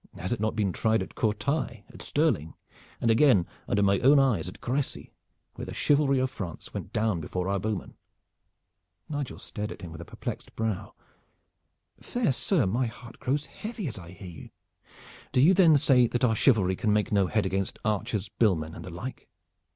[0.17, 2.55] Has it not been tried at Courtrai, at Stirling,
[2.99, 5.13] and again under my own eyes at Crecy,
[5.53, 7.93] where the chivalry of France went down before our bowmen?"
[9.09, 10.95] Nigel stared at him, with a perplexed brow.
[11.99, 14.49] "Fair sir, my heart grows heavy as I hear you.
[15.33, 18.83] Do you then say that our chivalry can make no head against archers, billmen and
[18.83, 19.27] the like?"